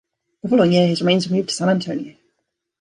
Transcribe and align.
The 0.41 0.49
following 0.49 0.71
year, 0.71 0.87
his 0.87 1.01
remains 1.01 1.27
were 1.29 1.35
moved 1.35 1.49
to 1.49 1.53
San 1.55 1.69
Antonio. 1.69 2.15